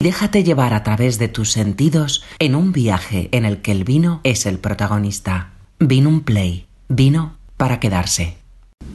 Déjate 0.00 0.44
llevar 0.44 0.74
a 0.74 0.84
través 0.84 1.18
de 1.18 1.26
tus 1.26 1.50
sentidos 1.50 2.24
en 2.38 2.54
un 2.54 2.70
viaje 2.70 3.28
en 3.32 3.44
el 3.44 3.60
que 3.62 3.72
el 3.72 3.82
vino 3.82 4.20
es 4.22 4.46
el 4.46 4.60
protagonista. 4.60 5.54
Vinum 5.80 6.20
Play. 6.20 6.68
Vino 6.88 7.32
para 7.56 7.80
quedarse. 7.80 8.36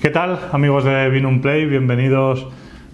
¿Qué 0.02 0.10
tal, 0.10 0.40
amigos 0.54 0.86
de 0.86 1.10
Vinum 1.10 1.42
Play? 1.42 1.66
Bienvenidos 1.66 2.48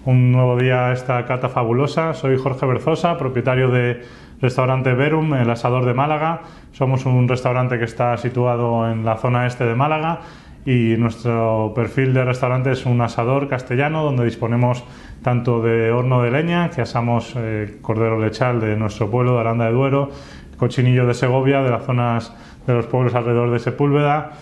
un 0.06 0.32
nuevo 0.32 0.56
día 0.56 0.88
a 0.88 0.92
esta 0.92 1.24
cata 1.24 1.48
fabulosa. 1.48 2.12
Soy 2.12 2.36
Jorge 2.36 2.66
Berzosa, 2.66 3.16
propietario 3.16 3.70
de 3.70 4.02
restaurante 4.40 4.92
Verum, 4.92 5.34
el 5.34 5.48
asador 5.48 5.84
de 5.84 5.94
Málaga. 5.94 6.42
Somos 6.72 7.06
un 7.06 7.28
restaurante 7.28 7.78
que 7.78 7.84
está 7.84 8.16
situado 8.16 8.90
en 8.90 9.04
la 9.04 9.18
zona 9.18 9.46
este 9.46 9.66
de 9.66 9.76
Málaga 9.76 10.22
y 10.66 10.96
nuestro 10.98 11.72
perfil 11.74 12.12
de 12.12 12.24
restaurante 12.24 12.72
es 12.72 12.84
un 12.86 13.00
asador 13.00 13.48
castellano 13.48 14.02
donde 14.02 14.24
disponemos 14.24 14.84
tanto 15.22 15.62
de 15.62 15.90
horno 15.90 16.22
de 16.22 16.30
leña, 16.30 16.70
que 16.70 16.82
asamos 16.82 17.34
eh, 17.36 17.78
cordero 17.82 18.18
lechal 18.18 18.60
de 18.60 18.76
nuestro 18.76 19.10
pueblo 19.10 19.34
de 19.34 19.40
Aranda 19.40 19.66
de 19.66 19.72
Duero, 19.72 20.10
cochinillo 20.56 21.06
de 21.06 21.14
Segovia, 21.14 21.62
de 21.62 21.70
las 21.70 21.84
zonas 21.84 22.32
de 22.66 22.74
los 22.74 22.86
pueblos 22.86 23.14
alrededor 23.14 23.50
de 23.50 23.58
Sepúlveda 23.58 24.32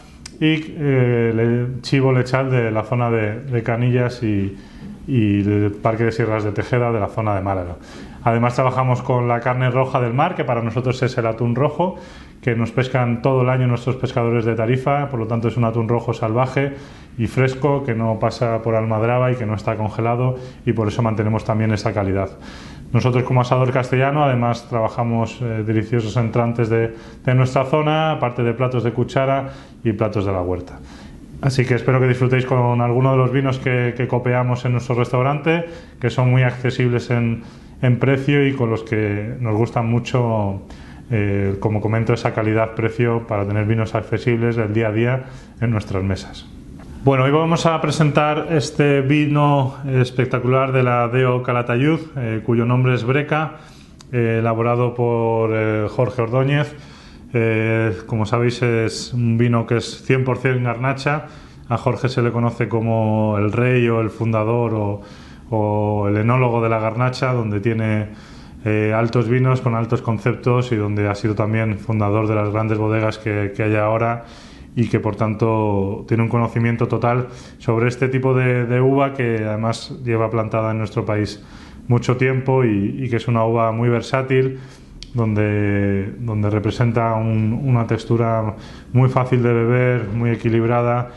y 0.40 0.64
eh, 0.68 1.66
chivo 1.82 2.12
lechal 2.12 2.50
de 2.50 2.70
la 2.70 2.84
zona 2.84 3.10
de, 3.10 3.62
Canillas 3.62 4.22
y, 4.22 4.56
y 5.06 5.40
el 5.40 5.72
Parque 5.82 6.04
de 6.04 6.12
Sierras 6.12 6.44
de 6.44 6.52
Tejeda 6.52 6.92
de 6.92 7.00
la 7.00 7.08
zona 7.08 7.34
de 7.34 7.40
Málaga. 7.42 7.76
Además 8.22 8.54
trabajamos 8.54 9.02
con 9.02 9.26
la 9.26 9.40
carne 9.40 9.70
roja 9.70 10.00
del 10.00 10.12
mar, 10.12 10.34
que 10.34 10.44
para 10.44 10.62
nosotros 10.62 11.02
es 11.02 11.16
el 11.18 11.26
atún 11.26 11.54
rojo, 11.54 11.96
que 12.40 12.54
nos 12.54 12.70
pescan 12.70 13.22
todo 13.22 13.42
el 13.42 13.48
año 13.48 13.66
nuestros 13.66 13.96
pescadores 13.96 14.44
de 14.44 14.54
Tarifa, 14.54 15.08
por 15.08 15.20
lo 15.20 15.26
tanto 15.26 15.48
es 15.48 15.56
un 15.56 15.64
atún 15.64 15.88
rojo 15.88 16.12
salvaje 16.12 16.74
y 17.18 17.26
fresco, 17.26 17.82
que 17.84 17.94
no 17.94 18.18
pasa 18.20 18.62
por 18.62 18.76
almadraba 18.76 19.32
y 19.32 19.34
que 19.34 19.46
no 19.46 19.54
está 19.54 19.76
congelado 19.76 20.36
y 20.64 20.72
por 20.72 20.88
eso 20.88 21.02
mantenemos 21.02 21.44
también 21.44 21.72
esa 21.72 21.92
calidad. 21.92 22.30
Nosotros 22.92 23.24
como 23.24 23.40
asador 23.40 23.72
castellano 23.72 24.24
además 24.24 24.66
trabajamos 24.68 25.40
eh, 25.42 25.62
deliciosos 25.66 26.16
entrantes 26.16 26.70
de, 26.70 26.94
nuestra 27.34 27.64
zona, 27.66 28.12
aparte 28.12 28.42
de 28.42 28.54
platos 28.54 28.82
de 28.84 28.92
cuchara 28.92 29.50
y 29.84 29.92
platos 29.92 30.24
de 30.24 30.32
la 30.32 30.40
huerta. 30.40 30.78
Así 31.40 31.64
que 31.64 31.74
espero 31.74 32.00
que 32.00 32.08
disfrutéis 32.08 32.46
con 32.46 32.80
alguno 32.80 33.12
de 33.12 33.18
los 33.18 33.30
vinos 33.30 33.58
que, 33.58 33.94
que 33.96 34.08
copiamos 34.08 34.64
en 34.64 34.72
nuestro 34.72 34.94
restaurante, 34.94 35.66
que 36.00 36.10
son 36.10 36.30
muy 36.30 36.42
accesibles 36.42 37.10
en, 37.10 37.42
en 37.82 37.98
precio 37.98 38.46
y 38.46 38.54
con 38.54 38.70
los 38.70 38.82
que 38.82 39.36
nos 39.40 39.56
gustan 39.56 39.86
mucho, 39.86 40.62
eh, 41.10 41.56
como 41.60 41.80
comento, 41.80 42.12
esa 42.12 42.34
calidad-precio 42.34 43.26
para 43.26 43.46
tener 43.46 43.64
vinos 43.64 43.94
accesibles 43.94 44.56
del 44.56 44.72
día 44.72 44.88
a 44.88 44.92
día 44.92 45.24
en 45.60 45.70
nuestras 45.70 46.02
mesas. 46.02 46.46
Bueno, 47.04 47.24
hoy 47.24 47.30
vamos 47.30 47.64
a 47.66 47.80
presentar 47.80 48.48
este 48.50 49.00
vino 49.00 49.76
espectacular 49.86 50.72
de 50.72 50.82
la 50.82 51.08
Deo 51.08 51.42
Calatayud, 51.42 52.00
eh, 52.16 52.42
cuyo 52.44 52.64
nombre 52.64 52.94
es 52.94 53.04
Breca, 53.04 53.56
eh, 54.12 54.38
elaborado 54.40 54.94
por 54.94 55.88
Jorge 55.88 56.22
Ordóñez. 56.22 56.74
como 58.06 58.24
sabéis, 58.24 58.62
es 58.62 59.12
un 59.12 59.36
vino 59.36 59.66
que 59.66 59.76
es 59.76 60.02
100% 60.08 60.62
garnacha. 60.62 61.26
A 61.68 61.76
Jorge 61.76 62.08
se 62.08 62.22
le 62.22 62.32
conoce 62.32 62.68
como 62.68 63.36
el 63.38 63.52
rey 63.52 63.86
o 63.88 64.00
el 64.00 64.08
fundador 64.08 64.72
o 64.74 65.02
o 65.50 66.08
el 66.08 66.16
enólogo 66.16 66.62
de 66.62 66.68
la 66.68 66.78
garnacha, 66.78 67.32
donde 67.32 67.60
tiene 67.60 68.08
eh, 68.64 68.92
altos 68.94 69.28
vinos 69.28 69.60
con 69.60 69.74
altos 69.74 70.02
conceptos 70.02 70.72
y 70.72 70.76
donde 70.76 71.08
ha 71.08 71.14
sido 71.14 71.34
también 71.34 71.78
fundador 71.78 72.26
de 72.26 72.34
las 72.34 72.50
grandes 72.50 72.76
bodegas 72.78 73.18
que, 73.18 73.52
hay 73.56 73.76
ahora 73.76 74.24
y 74.74 74.88
que 74.88 74.98
por 74.98 75.14
tanto 75.14 76.04
tiene 76.08 76.24
un 76.24 76.28
conocimiento 76.28 76.88
total 76.88 77.28
sobre 77.58 77.88
este 77.88 78.08
tipo 78.08 78.34
de, 78.34 78.80
uva 78.80 79.14
que 79.14 79.44
además 79.44 79.94
lleva 80.04 80.28
plantada 80.30 80.72
en 80.72 80.78
nuestro 80.78 81.04
país 81.04 81.42
mucho 81.86 82.16
tiempo 82.16 82.64
y, 82.64 83.08
que 83.08 83.16
es 83.16 83.28
una 83.28 83.44
uva 83.44 83.70
muy 83.70 83.88
versátil 83.88 84.58
donde, 85.14 86.12
donde 86.18 86.50
representa 86.50 87.14
una 87.14 87.86
textura 87.86 88.56
muy 88.92 89.08
fácil 89.08 89.42
de 89.42 89.52
beber, 89.52 90.08
muy 90.08 90.30
equilibrada 90.30 91.10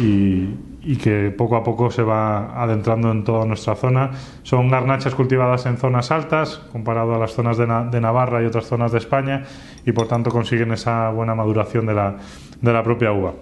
y, 0.00 0.48
y 0.86 0.96
que 0.96 1.34
poco 1.36 1.56
a 1.56 1.64
poco 1.64 1.90
se 1.90 2.04
va 2.04 2.62
adentrando 2.62 3.10
en 3.10 3.24
toda 3.24 3.44
nuestra 3.44 3.74
zona. 3.74 4.12
Son 4.44 4.70
garnachas 4.70 5.16
cultivadas 5.16 5.66
en 5.66 5.78
zonas 5.78 6.12
altas, 6.12 6.62
comparado 6.70 7.12
a 7.16 7.18
las 7.18 7.32
zonas 7.32 7.58
de, 7.58 7.66
Navarra 7.66 8.40
y 8.40 8.46
otras 8.46 8.66
zonas 8.66 8.92
de 8.92 8.98
España, 8.98 9.42
y 9.84 9.90
por 9.90 10.06
tanto 10.06 10.30
consiguen 10.30 10.70
esa 10.70 11.10
buena 11.10 11.34
maduración 11.34 11.86
de 11.86 11.94
la, 11.94 12.16
de 12.60 12.72
la 12.72 12.84
propia 12.84 13.10
uva. 13.10 13.32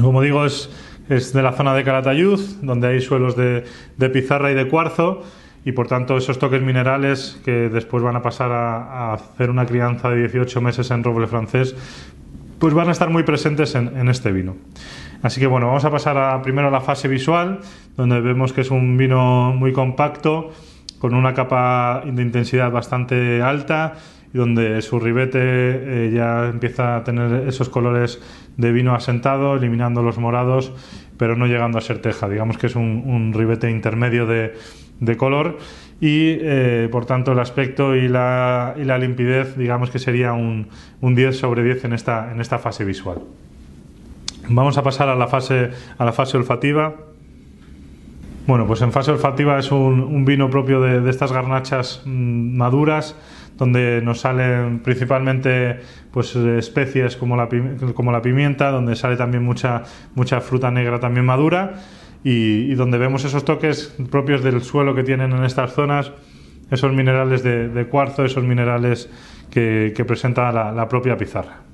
Como 0.00 0.22
digo, 0.22 0.46
es, 0.46 0.70
es, 1.10 1.34
de 1.34 1.42
la 1.42 1.52
zona 1.52 1.74
de 1.74 1.84
Calatayud, 1.84 2.40
donde 2.62 2.88
hay 2.88 3.02
suelos 3.02 3.36
de, 3.36 3.64
pizarra 4.10 4.50
y 4.50 4.54
de 4.54 4.68
cuarzo, 4.68 5.20
y 5.66 5.72
por 5.72 5.86
tanto 5.86 6.16
esos 6.16 6.38
toques 6.38 6.62
minerales 6.62 7.38
que 7.44 7.68
después 7.68 8.02
van 8.02 8.16
a 8.16 8.22
pasar 8.22 8.52
a, 8.52 9.12
hacer 9.12 9.50
una 9.50 9.66
crianza 9.66 10.08
de 10.08 10.16
18 10.28 10.62
meses 10.62 10.90
en 10.90 11.04
roble 11.04 11.26
francés, 11.26 11.76
pues 12.58 12.72
van 12.72 12.88
a 12.88 12.92
estar 12.92 13.10
muy 13.10 13.22
presentes 13.22 13.74
en, 13.74 13.98
en 13.98 14.08
este 14.08 14.32
vino. 14.32 14.56
Así 15.22 15.40
que 15.40 15.46
bueno, 15.46 15.68
vamos 15.68 15.84
a 15.84 15.90
pasar 15.90 16.42
primero 16.42 16.68
a 16.68 16.70
la 16.70 16.80
fase 16.80 17.06
visual, 17.06 17.60
donde 17.96 18.20
vemos 18.20 18.52
que 18.52 18.62
es 18.62 18.70
un 18.70 18.96
vino 18.96 19.52
muy 19.52 19.72
compacto, 19.72 20.50
con 20.98 21.14
una 21.14 21.32
capa 21.32 22.02
de 22.04 22.22
intensidad 22.22 22.70
bastante 22.70 23.40
alta 23.40 23.94
y 24.34 24.38
donde 24.38 24.80
su 24.82 24.98
ribete 24.98 25.38
eh, 25.40 26.10
ya 26.12 26.48
empieza 26.48 26.96
a 26.96 27.04
tener 27.04 27.48
esos 27.48 27.68
colores 27.68 28.20
de 28.56 28.72
vino 28.72 28.94
asentado, 28.94 29.56
eliminando 29.56 30.02
los 30.02 30.18
morados, 30.18 30.72
pero 31.18 31.36
no 31.36 31.46
llegando 31.46 31.78
a 31.78 31.80
ser 31.80 32.00
teja. 32.00 32.28
Digamos 32.28 32.58
que 32.58 32.66
es 32.66 32.76
un, 32.76 33.32
ribete 33.34 33.70
intermedio 33.70 34.26
de, 34.26 34.54
color 35.16 35.58
y 36.00 36.38
eh, 36.40 36.88
por 36.90 37.06
tanto 37.06 37.32
el 37.32 37.40
aspecto 37.40 37.96
y 37.96 38.08
la, 38.08 38.74
limpidez 38.76 39.56
digamos 39.56 39.90
que 39.90 39.98
sería 39.98 40.32
un, 40.32 40.68
un 41.00 41.14
10 41.14 41.36
sobre 41.36 41.64
10 41.64 41.84
en 41.84 41.92
esta, 41.92 42.32
en 42.32 42.40
esta 42.40 42.58
fase 42.58 42.84
visual. 42.84 43.18
Vamos 44.48 44.76
a 44.76 44.82
pasar 44.82 45.08
a 45.08 45.14
la 45.14 45.28
fase, 45.28 45.70
a 45.98 46.04
la 46.04 46.12
fase 46.12 46.36
olfativa. 46.36 46.94
Bueno, 48.46 48.66
pues 48.66 48.82
en 48.82 48.90
fase 48.90 49.12
olfativa 49.12 49.58
es 49.58 49.70
un, 49.70 50.24
vino 50.24 50.50
propio 50.50 50.80
de, 50.80 51.08
estas 51.08 51.32
garnachas 51.32 52.02
mm, 52.04 52.56
maduras, 52.56 53.16
donde 53.56 54.00
nos 54.02 54.20
salen 54.20 54.80
principalmente 54.80 55.78
pues, 56.10 56.34
especies 56.34 57.16
como 57.16 57.36
la, 57.36 57.48
como 57.94 58.10
la 58.10 58.20
pimienta, 58.20 58.72
donde 58.72 58.96
sale 58.96 59.16
también 59.16 59.44
mucha, 59.44 59.84
mucha 60.14 60.40
fruta 60.40 60.70
negra 60.72 60.98
también 60.98 61.24
madura 61.24 61.74
y, 62.24 62.74
donde 62.74 62.98
vemos 62.98 63.24
esos 63.24 63.44
toques 63.44 63.94
propios 64.10 64.42
del 64.42 64.62
suelo 64.62 64.94
que 64.94 65.04
tienen 65.04 65.32
en 65.32 65.44
estas 65.44 65.72
zonas, 65.72 66.12
esos 66.70 66.92
minerales 66.92 67.44
de, 67.44 67.86
cuarzo, 67.88 68.24
esos 68.24 68.42
minerales 68.42 69.08
que, 69.50 70.04
presenta 70.06 70.50
la 70.50 70.88
propia 70.88 71.16
pizarra. 71.16 71.71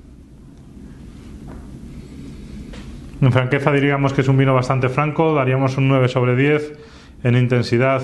En 3.21 3.33
franqueza 3.33 3.71
diríamos 3.73 4.13
que 4.13 4.21
es 4.21 4.29
un 4.29 4.37
vino 4.37 4.53
bastante 4.53 4.87
franco, 4.87 5.33
daríamos 5.33 5.77
un 5.77 5.89
9 5.89 6.07
sobre 6.07 6.37
10. 6.37 6.79
En 7.23 7.35
intensidad 7.35 8.01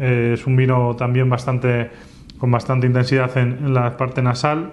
eh, 0.00 0.32
es 0.34 0.46
un 0.46 0.56
vino 0.56 0.96
también 0.96 1.28
bastante 1.28 1.90
con 2.38 2.50
bastante 2.50 2.86
intensidad 2.86 3.36
en, 3.36 3.74
la 3.74 3.96
parte 3.98 4.22
nasal. 4.22 4.72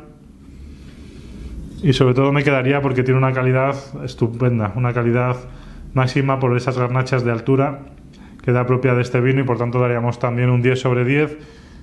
Y 1.82 1.92
sobre 1.92 2.14
todo 2.14 2.32
me 2.32 2.44
quedaría 2.44 2.82
porque 2.82 3.04
tiene 3.04 3.18
una 3.18 3.34
calidad 3.34 3.76
estupenda, 4.06 4.72
una 4.76 4.94
calidad 4.94 5.36
máxima 5.94 6.40
por 6.40 6.56
esas 6.56 6.78
garnachas 6.78 7.26
de 7.26 7.32
altura 7.32 7.80
que 8.42 8.54
da 8.54 8.66
propia 8.66 8.94
de 8.94 9.02
este 9.02 9.20
vino 9.20 9.42
y 9.42 9.44
por 9.44 9.58
tanto 9.58 9.80
daríamos 9.80 10.18
también 10.18 10.50
un 10.50 10.62
10 10.62 10.80
sobre 10.80 11.04
10, 11.04 11.38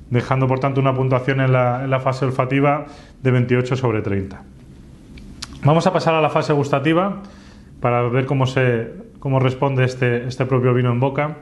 dejando 0.09 0.47
por 0.47 0.59
tanto 0.59 0.81
una 0.81 0.94
puntuación 0.94 1.41
en 1.41 1.53
la, 1.53 1.84
en 1.84 1.91
la 1.91 2.00
fase 2.00 2.25
olfativa 2.25 2.87
de 3.22 3.31
28 3.31 3.77
sobre 3.77 4.00
30. 4.00 4.43
Vamos 5.65 5.87
a 5.87 5.93
pasar 5.93 6.15
a 6.15 6.21
la 6.22 6.31
fase 6.31 6.55
gustativa 6.55 7.22
para 7.80 8.02
ver 8.02 8.26
cómo, 8.26 8.46
se, 8.46 8.92
cómo 9.18 9.41
responde 9.41 9.84
este, 9.84 10.26
este 10.26 10.46
propio 10.46 10.74
vino 10.74 10.91
en 10.91 11.00
boca. 11.00 11.36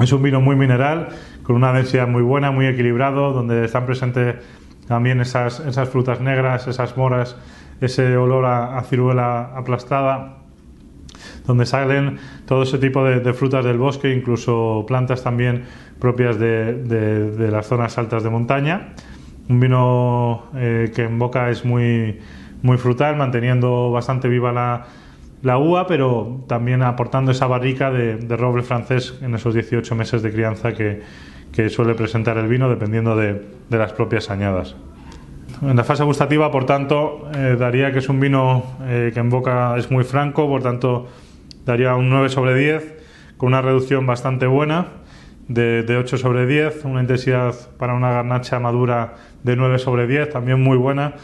Es 0.00 0.12
un 0.12 0.22
vino 0.22 0.40
muy 0.40 0.56
mineral, 0.56 1.10
con 1.42 1.56
una 1.56 1.72
densidad 1.72 2.08
muy 2.08 2.22
buena, 2.22 2.50
muy 2.50 2.66
equilibrado, 2.66 3.32
donde 3.32 3.64
están 3.64 3.86
presentes 3.86 4.36
también 4.88 5.20
esas, 5.20 5.60
esas 5.60 5.88
frutas 5.88 6.20
negras, 6.20 6.66
esas 6.66 6.96
moras, 6.96 7.36
ese 7.80 8.16
olor 8.16 8.44
a, 8.46 8.80
ciruela 8.82 9.56
aplastada, 9.56 10.38
donde 11.46 11.66
salen 11.66 12.18
todo 12.46 12.64
ese 12.64 12.78
tipo 12.78 13.04
de, 13.04 13.32
frutas 13.32 13.64
del 13.64 13.78
bosque, 13.78 14.12
incluso 14.12 14.84
plantas 14.88 15.22
también 15.22 15.64
propias 16.00 16.38
de, 16.38 16.74
de 16.82 17.50
las 17.50 17.66
zonas 17.66 17.96
altas 17.96 18.24
de 18.24 18.30
montaña. 18.30 18.94
Un 19.48 19.60
vino 19.60 20.44
eh, 20.54 20.92
que 20.94 21.04
en 21.04 21.18
boca 21.18 21.50
es 21.50 21.64
muy, 21.64 22.18
muy 22.62 22.78
frutal, 22.78 23.16
manteniendo 23.16 23.90
bastante 23.90 24.28
viva 24.28 24.52
la, 24.52 24.86
la 25.42 25.58
uva, 25.58 25.86
pero 25.86 26.44
también 26.46 26.82
aportando 26.82 27.32
esa 27.32 27.46
barrica 27.46 27.90
de, 27.90 28.36
roble 28.36 28.62
francés 28.62 29.18
en 29.20 29.34
esos 29.34 29.54
18 29.54 29.94
meses 29.94 30.22
de 30.22 30.32
crianza 30.32 30.72
que, 30.72 31.02
que 31.52 31.68
suele 31.68 31.94
presentar 31.94 32.38
el 32.38 32.46
vino, 32.46 32.68
dependiendo 32.68 33.16
de, 33.16 33.42
de, 33.68 33.78
las 33.78 33.92
propias 33.92 34.30
añadas. 34.30 34.76
En 35.60 35.76
la 35.76 35.84
fase 35.84 36.04
gustativa, 36.04 36.50
por 36.50 36.64
tanto, 36.64 37.28
eh, 37.34 37.56
daría 37.58 37.92
que 37.92 37.98
es 37.98 38.08
un 38.08 38.20
vino 38.20 38.64
eh, 38.82 39.10
que 39.12 39.20
en 39.20 39.30
boca 39.30 39.76
es 39.76 39.90
muy 39.90 40.04
franco, 40.04 40.48
por 40.48 40.62
tanto, 40.62 41.08
daría 41.66 41.94
un 41.94 42.08
9 42.08 42.28
sobre 42.28 42.54
10 42.54 43.02
con 43.36 43.48
una 43.48 43.62
reducción 43.62 44.06
bastante 44.06 44.46
buena 44.46 45.01
de, 45.52 45.82
de 45.82 45.96
8 45.96 46.18
sobre 46.18 46.46
10, 46.46 46.84
una 46.84 47.00
intensidad 47.00 47.54
para 47.78 47.94
una 47.94 48.10
garnacha 48.10 48.58
madura 48.58 49.14
de 49.42 49.56
9 49.56 49.78
sobre 49.78 50.06
10, 50.06 50.30
también 50.30 50.60
muy 50.60 50.76
buena 50.76 51.14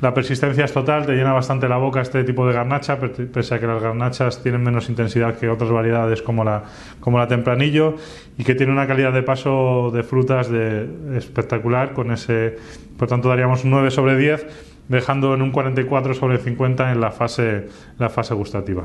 la 0.00 0.14
persistencia 0.14 0.64
es 0.64 0.72
total, 0.72 1.06
te 1.06 1.12
llena 1.12 1.32
bastante 1.32 1.68
la 1.68 1.76
boca 1.76 2.00
este 2.00 2.22
tipo 2.22 2.46
de 2.46 2.52
garnacha, 2.52 2.98
pese 3.00 3.54
a 3.54 3.58
que 3.58 3.66
las 3.66 3.82
garnachas 3.82 4.42
tienen 4.42 4.62
menos 4.62 4.88
intensidad 4.88 5.36
que 5.36 5.48
otras 5.48 5.70
variedades 5.70 6.22
como 6.22 6.44
la, 6.44 6.62
como 7.00 7.18
la 7.18 7.26
tempranillo 7.26 7.96
y 8.36 8.44
que 8.44 8.54
tiene 8.54 8.72
una 8.72 8.86
calidad 8.86 9.12
de 9.12 9.24
paso 9.24 9.90
de 9.92 10.04
frutas 10.04 10.48
de, 10.50 10.88
espectacular. 11.16 11.94
Con 11.94 12.12
ese, 12.12 12.56
por 12.96 13.08
tanto, 13.08 13.28
daríamos 13.28 13.64
un 13.64 13.70
9 13.70 13.90
sobre 13.90 14.16
10, 14.16 14.46
dejando 14.86 15.34
en 15.34 15.42
un 15.42 15.50
44 15.50 16.14
sobre 16.14 16.38
50 16.38 16.92
en 16.92 17.00
la 17.00 17.10
fase, 17.10 17.66
la 17.98 18.08
fase 18.08 18.34
gustativa. 18.34 18.84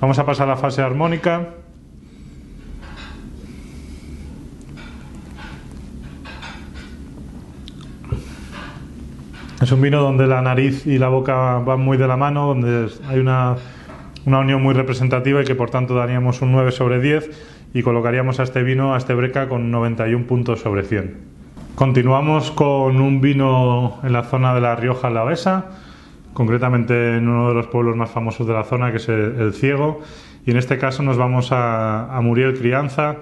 Vamos 0.00 0.18
a 0.18 0.24
pasar 0.24 0.48
a 0.48 0.52
la 0.52 0.56
fase 0.56 0.80
armónica. 0.80 1.48
Es 9.60 9.72
un 9.72 9.80
vino 9.80 10.00
donde 10.00 10.28
la 10.28 10.40
nariz 10.40 10.86
y 10.86 10.98
la 10.98 11.08
boca 11.08 11.58
van 11.58 11.80
muy 11.80 11.96
de 11.96 12.06
la 12.06 12.16
mano, 12.16 12.46
donde 12.46 12.88
hay 13.08 13.18
una, 13.18 13.56
una 14.24 14.38
unión 14.38 14.62
muy 14.62 14.72
representativa 14.72 15.42
y 15.42 15.44
que 15.44 15.56
por 15.56 15.68
tanto 15.68 15.96
daríamos 15.96 16.42
un 16.42 16.52
9 16.52 16.70
sobre 16.70 17.00
10 17.00 17.30
y 17.74 17.82
colocaríamos 17.82 18.38
a 18.38 18.44
este 18.44 18.62
vino, 18.62 18.94
a 18.94 18.98
este 18.98 19.14
breca, 19.14 19.48
con 19.48 19.72
91 19.72 20.26
puntos 20.26 20.60
sobre 20.60 20.84
100. 20.84 21.16
Continuamos 21.74 22.52
con 22.52 23.00
un 23.00 23.20
vino 23.20 23.98
en 24.04 24.12
la 24.12 24.22
zona 24.22 24.54
de 24.54 24.60
la 24.60 24.76
Rioja 24.76 25.08
Alavesa, 25.08 25.66
concretamente 26.34 27.16
en 27.16 27.26
uno 27.26 27.48
de 27.48 27.54
los 27.54 27.66
pueblos 27.66 27.96
más 27.96 28.10
famosos 28.10 28.46
de 28.46 28.52
la 28.52 28.62
zona, 28.62 28.92
que 28.92 28.98
es 28.98 29.08
el, 29.08 29.52
Ciego, 29.54 30.02
y 30.46 30.52
en 30.52 30.56
este 30.56 30.78
caso 30.78 31.02
nos 31.02 31.16
vamos 31.16 31.48
a, 31.50 32.16
Muriel 32.22 32.56
Crianza, 32.56 33.16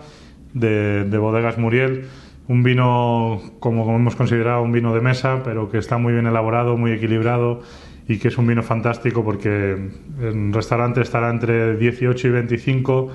de, 0.52 1.04
de 1.04 1.18
Bodegas 1.18 1.56
Muriel 1.56 2.08
un 2.48 2.62
vino, 2.62 3.40
como 3.58 3.94
hemos 3.94 4.14
considerado, 4.14 4.62
un 4.62 4.72
vino 4.72 4.94
de 4.94 5.00
mesa, 5.00 5.42
pero 5.44 5.68
que 5.70 5.78
está 5.78 5.98
muy 5.98 6.12
bien 6.12 6.26
elaborado, 6.26 6.76
muy 6.76 6.92
equilibrado 6.92 7.60
y 8.08 8.18
que 8.18 8.28
es 8.28 8.38
un 8.38 8.46
vino 8.46 8.62
fantástico 8.62 9.24
porque 9.24 9.90
en 10.20 10.52
restaurante 10.52 11.00
estará 11.00 11.30
entre 11.30 11.76
18 11.76 12.28
y 12.28 12.30
25 12.30 13.08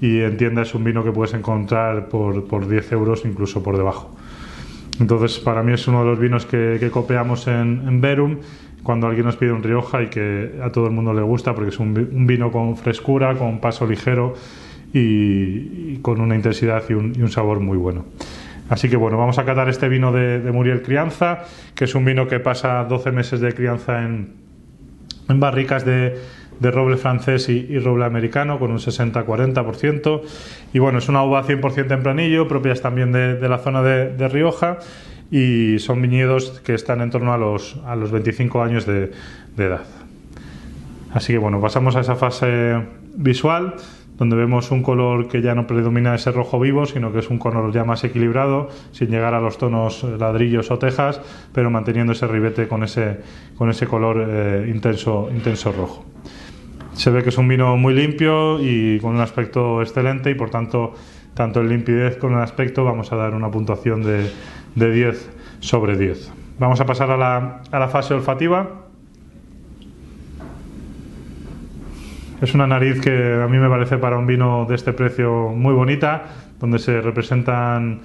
y 0.00 0.20
en 0.20 0.36
tienda 0.36 0.62
es 0.62 0.74
un 0.74 0.84
vino 0.84 1.02
que 1.02 1.10
puedes 1.10 1.34
encontrar 1.34 2.08
por, 2.08 2.46
por 2.46 2.68
10 2.68 2.92
euros, 2.92 3.24
incluso 3.24 3.62
por 3.62 3.76
debajo. 3.76 4.16
Entonces, 5.00 5.38
para 5.40 5.62
mí 5.62 5.72
es 5.72 5.86
uno 5.88 6.00
de 6.00 6.10
los 6.10 6.18
vinos 6.18 6.46
que, 6.46 6.88
copiamos 6.92 7.48
en, 7.48 7.82
en, 7.88 8.40
cuando 8.84 9.08
alguien 9.08 9.26
nos 9.26 9.36
pide 9.36 9.52
un 9.52 9.62
Rioja 9.62 10.02
y 10.02 10.06
que 10.08 10.60
a 10.62 10.70
todo 10.70 10.86
el 10.86 10.92
mundo 10.92 11.12
le 11.12 11.22
gusta 11.22 11.54
porque 11.54 11.70
es 11.70 11.78
un, 11.80 12.26
vino 12.26 12.52
con 12.52 12.76
frescura, 12.76 13.34
con 13.34 13.60
paso 13.60 13.86
ligero 13.86 14.34
y, 14.92 15.96
con 15.96 16.20
una 16.20 16.36
intensidad 16.36 16.82
y 16.88 16.94
un 16.94 17.28
sabor 17.28 17.58
muy 17.58 17.76
bueno. 17.76 18.04
Así 18.68 18.88
que 18.88 18.96
bueno, 18.96 19.16
vamos 19.16 19.38
a 19.38 19.44
catar 19.44 19.68
este 19.68 19.88
vino 19.88 20.12
de, 20.12 20.40
Muriel 20.52 20.82
Crianza, 20.82 21.44
que 21.74 21.84
es 21.84 21.94
un 21.94 22.04
vino 22.04 22.26
que 22.28 22.40
pasa 22.40 22.84
12 22.84 23.12
meses 23.12 23.40
de 23.40 23.54
crianza 23.54 24.02
en, 24.02 24.34
barricas 25.28 25.84
de, 25.84 26.18
roble 26.60 26.96
francés 26.96 27.48
y, 27.48 27.78
roble 27.78 28.04
americano 28.04 28.58
con 28.58 28.70
un 28.70 28.78
60-40%. 28.78 30.22
Y 30.72 30.78
bueno, 30.78 30.98
es 30.98 31.08
una 31.08 31.22
uva 31.22 31.44
100% 31.44 31.88
tempranillo, 31.88 32.46
propias 32.46 32.82
también 32.82 33.12
de, 33.12 33.48
la 33.48 33.58
zona 33.58 33.82
de, 33.82 34.28
Rioja 34.28 34.78
y 35.30 35.78
son 35.78 36.00
viñedos 36.00 36.60
que 36.60 36.74
están 36.74 37.00
en 37.00 37.10
torno 37.10 37.32
a 37.32 37.38
los, 37.38 37.78
a 37.86 37.96
los 37.96 38.10
25 38.10 38.62
años 38.62 38.86
de 38.86 39.12
edad. 39.56 39.84
Así 41.12 41.32
que 41.32 41.38
bueno, 41.38 41.60
pasamos 41.60 41.96
a 41.96 42.00
esa 42.00 42.16
fase 42.16 42.82
visual 43.14 43.74
donde 44.18 44.36
vemos 44.36 44.70
un 44.72 44.82
color 44.82 45.28
que 45.28 45.40
ya 45.40 45.54
no 45.54 45.66
predomina 45.66 46.14
ese 46.14 46.32
rojo 46.32 46.58
vivo, 46.58 46.86
sino 46.86 47.12
que 47.12 47.20
es 47.20 47.30
un 47.30 47.38
color 47.38 47.72
ya 47.72 47.84
más 47.84 48.02
equilibrado, 48.04 48.68
sin 48.90 49.08
llegar 49.08 49.32
a 49.32 49.40
los 49.40 49.58
tonos 49.58 50.02
ladrillos 50.02 50.70
o 50.70 50.78
tejas, 50.78 51.20
pero 51.52 51.70
manteniendo 51.70 52.12
ese 52.12 52.26
ribete 52.26 52.66
con 52.66 52.82
ese, 52.82 53.20
con 53.56 53.70
ese 53.70 53.86
color 53.86 54.26
eh, 54.28 54.66
intenso, 54.68 55.28
intenso 55.32 55.72
rojo. 55.72 56.04
Se 56.94 57.10
ve 57.10 57.22
que 57.22 57.28
es 57.28 57.38
un 57.38 57.46
vino 57.46 57.76
muy 57.76 57.94
limpio 57.94 58.60
y 58.60 58.98
con 58.98 59.14
un 59.14 59.20
aspecto 59.20 59.80
excelente 59.80 60.30
y 60.32 60.34
por 60.34 60.50
tanto, 60.50 60.94
tanto 61.34 61.60
en 61.60 61.68
limpidez 61.68 62.16
como 62.16 62.36
en 62.36 62.42
aspecto 62.42 62.82
vamos 62.82 63.12
a 63.12 63.16
dar 63.16 63.34
una 63.34 63.52
puntuación 63.52 64.02
de, 64.02 64.28
de 64.74 64.90
10 64.90 65.30
sobre 65.60 65.96
10. 65.96 66.32
Vamos 66.58 66.80
a 66.80 66.86
pasar 66.86 67.12
a 67.12 67.16
la, 67.16 67.62
a 67.70 67.78
la 67.78 67.86
fase 67.86 68.14
olfativa. 68.14 68.87
Es 72.40 72.54
una 72.54 72.68
nariz 72.68 73.00
que 73.00 73.40
a 73.42 73.48
mí 73.48 73.58
me 73.58 73.68
parece 73.68 73.98
para 73.98 74.16
un 74.16 74.24
vino 74.24 74.64
de 74.68 74.76
este 74.76 74.92
precio 74.92 75.48
muy 75.48 75.74
bonita, 75.74 76.26
donde 76.60 76.78
se 76.78 77.00
representan 77.00 78.02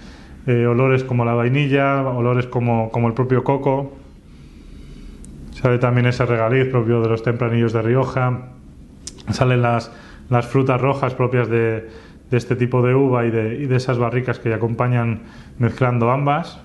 eh, 0.47 0.65
olores 0.65 1.03
como 1.03 1.23
la 1.23 1.35
vainilla, 1.35 2.01
olores 2.01 2.47
como, 2.47 2.89
como, 2.89 3.07
el 3.07 3.13
propio 3.13 3.43
coco. 3.43 3.95
Sale 5.51 5.77
también 5.77 6.07
ese 6.07 6.25
regaliz 6.25 6.65
propio 6.71 6.99
de 7.01 7.09
los 7.09 7.21
tempranillos 7.21 7.73
de 7.73 7.83
Rioja. 7.83 8.47
Salen 9.29 9.61
las, 9.61 9.91
las 10.31 10.47
frutas 10.47 10.81
rojas 10.81 11.13
propias 11.13 11.47
de, 11.47 11.89
de, 12.31 12.37
este 12.37 12.55
tipo 12.55 12.81
de 12.81 12.95
uva 12.95 13.27
y 13.27 13.29
de, 13.29 13.55
y 13.61 13.67
de 13.67 13.75
esas 13.75 13.99
barricas 13.99 14.39
que 14.39 14.51
acompañan 14.51 15.21
mezclando 15.59 16.09
ambas. 16.09 16.59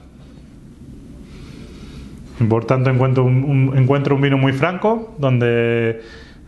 Por 2.49 2.65
tanto, 2.65 2.89
encuentro 2.89 3.29
encuentro 3.29 4.15
un 4.15 4.23
vino 4.23 4.39
muy 4.39 4.55
franco, 4.55 5.15
donde 5.19 6.01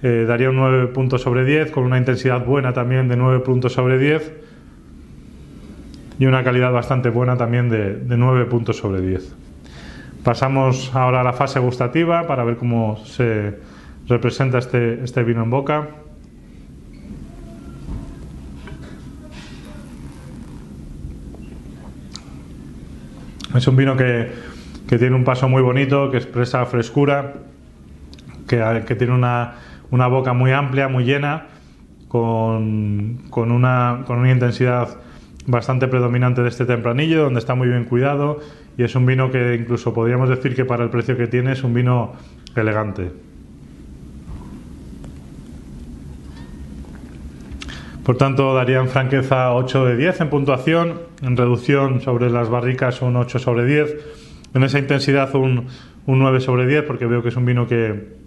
eh, 0.03 0.25
daría 0.27 0.51
un 0.51 0.57
9 0.57 0.89
puntos 0.89 1.23
sobre 1.23 1.45
10, 1.45 1.71
con 1.71 1.85
una 1.85 1.99
intensidad 1.99 2.45
buena 2.45 2.73
también 2.73 3.09
de 3.09 3.17
9 3.17 3.41
puntos 3.41 3.75
sobre 3.75 3.99
10 3.99 4.33
y 6.19 6.27
una 6.27 6.43
calidad 6.43 6.73
bastante 6.73 7.11
buena 7.11 7.37
también 7.37 7.69
de, 7.69 7.97
de 7.97 8.17
9 8.17 8.47
puntos 8.47 8.77
sobre 8.77 9.01
10. 9.01 9.35
Pasamos 10.25 10.95
ahora 10.95 11.21
a 11.23 11.25
la 11.25 11.33
fase 11.33 11.61
gustativa 11.61 12.27
para 12.27 12.45
ver 12.45 12.57
cómo 12.57 12.99
se 13.05 13.59
representa 14.07 14.59
este, 14.59 15.03
este 15.03 15.23
vino 15.23 15.43
en 15.43 15.51
boca. 15.51 15.89
Es 23.55 23.67
un 23.67 23.77
vino 23.77 23.97
que, 23.97 24.31
que, 24.89 24.99
tiene 24.99 25.17
un 25.17 25.25
paso 25.25 25.49
muy 25.49 25.63
bonito, 25.63 26.11
que 26.11 26.19
expresa 26.19 26.65
frescura, 26.67 27.35
que, 28.47 28.85
que 28.87 28.95
tiene 28.95 29.15
una 29.15 29.55
una 29.91 30.07
boca 30.07 30.33
muy 30.33 30.53
amplia, 30.53 30.89
muy 30.89 31.05
llena, 31.05 31.47
con, 32.09 33.19
con, 33.31 33.53
una, 33.53 34.03
con 34.07 34.19
una 34.19 34.33
intensidad 34.33 34.89
bastante 35.47 35.89
predominante 35.89 36.43
de 36.43 36.49
este 36.49 36.65
tempranillo, 36.65 37.25
donde 37.25 37.41
está 37.41 37.55
muy 37.55 37.69
bien 37.69 37.85
cuidado 37.85 38.41
y 38.77 38.83
es 38.83 38.95
un 38.95 39.07
vino 39.07 39.31
que 39.31 39.55
incluso 39.55 39.93
podríamos 39.93 40.29
decir 40.29 40.55
que 40.55 40.65
para 40.65 40.85
el 40.85 40.91
precio 40.91 41.17
que 41.17 41.27
tiene 41.27 41.53
es 41.53 41.63
un 41.63 41.75
vino 41.75 42.13
elegante. 42.57 43.11
Por 48.05 48.17
tanto, 48.17 48.55
daría 48.55 48.81
en 48.81 48.89
franqueza 48.89 49.55
8 49.55 49.85
de 49.85 49.97
10 49.97 50.23
en 50.23 50.31
puntuación, 50.31 51.01
en 51.23 51.37
reducción 51.37 52.01
sobre 52.01 52.31
las 52.31 52.49
barricas 52.49 53.03
un 53.03 53.17
8 53.17 53.39
sobre 53.39 53.67
10, 53.67 53.97
en 54.55 54.63
esa 54.65 54.79
intensidad 54.79 55.33
un, 55.37 55.67
un 56.07 56.19
9 56.19 56.41
sobre 56.41 56.67
10 56.67 56.85
porque 56.85 57.07
veo 57.07 57.23
que 57.23 57.29
es 57.29 57.37
un 57.37 57.45
vino 57.45 57.69
que, 57.69 58.20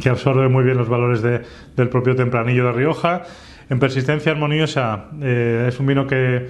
que 0.00 0.08
absorbe 0.08 0.48
muy 0.48 0.64
bien 0.64 0.76
los 0.76 0.88
valores 0.88 1.22
del 1.22 1.88
propio 1.88 2.14
tempranillo 2.14 2.66
de 2.66 2.72
Rioja. 2.72 3.22
En 3.70 3.78
persistencia 3.78 4.32
armoniosa 4.32 5.06
eh, 5.22 5.66
es 5.68 5.80
un 5.80 5.86
vino 5.86 6.06
que, 6.06 6.48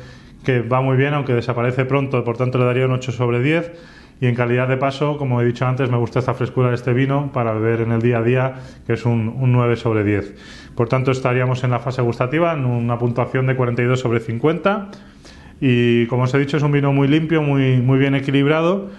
va 0.72 0.80
muy 0.80 0.96
bien, 0.96 1.14
aunque 1.14 1.34
desaparece 1.34 1.84
pronto, 1.84 2.24
por 2.24 2.36
tanto 2.36 2.58
le 2.58 2.64
daría 2.64 2.86
un 2.86 2.92
8 2.92 3.12
sobre 3.12 3.40
10. 3.40 3.72
Y 4.20 4.26
en 4.26 4.36
calidad 4.36 4.68
de 4.68 4.76
paso, 4.76 5.18
como 5.18 5.40
he 5.40 5.44
dicho 5.44 5.66
antes, 5.66 5.90
me 5.90 5.96
gusta 5.96 6.20
esta 6.20 6.34
frescura 6.34 6.68
de 6.68 6.76
este 6.76 6.92
vino 6.92 7.32
para 7.32 7.52
beber 7.52 7.80
en 7.80 7.90
el 7.90 8.00
día 8.00 8.18
a 8.18 8.22
día, 8.22 8.54
que 8.86 8.92
es 8.92 9.04
un, 9.04 9.34
9 9.40 9.76
sobre 9.76 10.04
10. 10.04 10.72
Por 10.76 10.88
tanto, 10.88 11.10
estaríamos 11.10 11.64
en 11.64 11.72
la 11.72 11.80
fase 11.80 12.02
gustativa, 12.02 12.52
en 12.52 12.64
una 12.64 12.98
puntuación 12.98 13.46
de 13.46 13.56
42 13.56 13.98
sobre 13.98 14.20
50. 14.20 14.90
Y 15.60 16.06
como 16.06 16.24
os 16.24 16.34
he 16.34 16.38
dicho, 16.38 16.56
es 16.56 16.62
un 16.62 16.70
vino 16.70 16.92
muy 16.92 17.08
limpio, 17.08 17.42
muy, 17.42 17.80
muy 17.80 17.98
bien 17.98 18.14
equilibrado. 18.14 18.90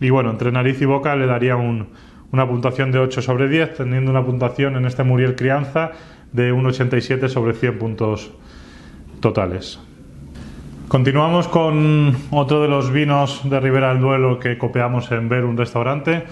Y 0.00 0.08
bueno, 0.08 0.30
entre 0.30 0.50
nariz 0.50 0.80
y 0.80 0.86
boca 0.86 1.14
le 1.14 1.26
daría 1.26 1.56
un, 1.56 1.88
una 2.32 2.48
puntuación 2.48 2.92
de 2.92 2.98
8 2.98 3.22
sobre 3.22 3.48
10, 3.48 3.74
teniendo 3.74 4.10
una 4.10 4.24
puntuación 4.24 4.76
en 4.76 4.86
este 4.86 5.02
Muriel 5.02 5.34
Crianza 5.34 5.92
de 6.32 6.52
1,87 6.52 7.28
sobre 7.28 7.54
100 7.54 7.78
puntos 7.78 8.30
totales. 9.20 9.80
Continuamos 10.88 11.48
con 11.48 12.16
otro 12.30 12.62
de 12.62 12.68
los 12.68 12.90
vinos 12.90 13.48
de 13.48 13.60
Ribera 13.60 13.90
del 13.90 14.00
Duelo 14.00 14.38
que 14.40 14.58
copiamos 14.58 15.10
en 15.12 15.28
Ver 15.28 15.44
un 15.44 15.56
restaurante, 15.56 16.24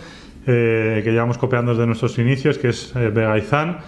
eh, 0.47 1.01
que 1.05 1.13
llevamos 1.13 1.39
copiando 1.39 1.73
desde 1.73 1.87
nuestros 1.87 2.19
inicios, 2.19 2.59
que 2.59 2.71
es 2.71 2.95
eh, 2.97 3.11
Vegaizán, 3.11 3.79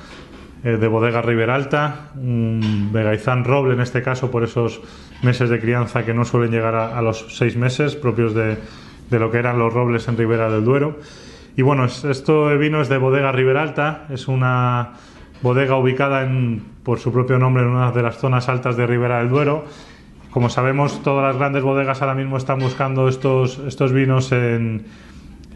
eh, 0.63 0.77
de 0.77 0.89
bodega 0.89 1.23
Riberalta, 1.23 2.11
un 2.15 2.91
Vegaizán 2.93 3.45
roble 3.45 3.75
en 3.75 3.81
este 3.81 4.03
caso 4.03 4.31
por 4.31 4.45
esos 4.45 4.81
meses 5.23 5.49
de 5.51 5.59
crianza 5.59 6.05
que 6.05 6.15
no 6.15 6.25
suelen 6.25 6.53
llegar 6.53 6.75
a, 6.75 7.01
los 7.03 7.37
seis 7.37 7.57
meses 7.57 7.97
propios 7.97 8.35
de 8.35 8.59
lo 9.11 9.31
que 9.31 9.39
eran 9.39 9.59
los 9.59 9.73
robles 9.73 10.07
en 10.07 10.17
Ribera 10.17 10.51
del 10.51 10.65
Duero. 10.65 10.99
Y 11.57 11.63
bueno, 11.63 11.85
esto 11.85 12.59
vino 12.59 12.81
es 12.81 12.89
de 12.89 12.99
bodega 12.99 13.33
Riberalta, 13.33 14.07
es 14.11 14.29
una, 14.29 14.93
bodega 15.43 15.77
ubicada 15.77 16.23
en, 16.23 16.63
por 16.83 16.99
su 16.99 17.13
propio 17.13 17.39
nombre 17.39 17.63
en 17.63 17.71
una 17.71 17.93
de 17.93 18.03
las 18.03 18.19
zonas 18.19 18.49
altas 18.49 18.77
de 18.77 18.87
Ribera 18.87 19.19
del 19.19 19.29
Duero. 19.29 19.65
Como 20.31 20.49
sabemos, 20.49 21.03
todas 21.03 21.25
las 21.25 21.37
grandes 21.37 21.63
bodegas 21.63 22.03
ahora 22.03 22.15
mismo 22.15 22.37
están 22.37 22.61
buscando 22.61 23.09
estos, 23.09 23.59
estos 23.67 23.93
vinos 23.93 24.31
en, 24.33 24.85